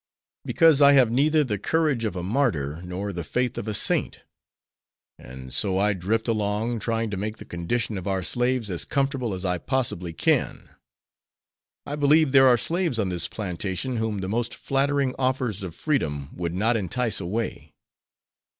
"Because 0.45 0.81
I 0.81 0.93
have 0.93 1.11
neither 1.11 1.43
the 1.43 1.59
courage 1.59 2.05
of 2.05 2.15
a 2.15 2.23
martyr, 2.23 2.81
nor 2.83 3.13
the 3.13 3.23
faith 3.23 3.55
of 3.59 3.67
a 3.67 3.73
saint; 3.75 4.21
and 5.19 5.53
so 5.53 5.77
I 5.77 5.93
drift 5.93 6.27
along, 6.27 6.79
trying 6.79 7.11
to 7.11 7.17
make 7.17 7.37
the 7.37 7.45
condition 7.45 7.99
of 7.99 8.07
our 8.07 8.23
slaves 8.23 8.71
as 8.71 8.83
comfortable 8.83 9.31
as 9.35 9.45
I 9.45 9.59
possibly 9.59 10.11
can. 10.11 10.69
I 11.85 11.95
believe 11.97 12.31
there 12.31 12.47
are 12.47 12.57
slaves 12.57 12.97
on 12.97 13.09
this 13.09 13.27
plantation 13.27 13.97
whom 13.97 14.21
the 14.21 14.27
most 14.27 14.55
flattering 14.55 15.13
offers 15.19 15.61
of 15.61 15.75
freedom 15.75 16.31
would 16.35 16.55
not 16.55 16.75
entice 16.75 17.21
away." 17.21 17.75